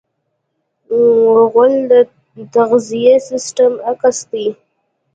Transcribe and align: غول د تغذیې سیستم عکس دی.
غول 1.51 1.73
د 1.91 1.93
تغذیې 2.53 3.15
سیستم 3.29 3.71
عکس 3.91 4.17
دی. 4.31 4.47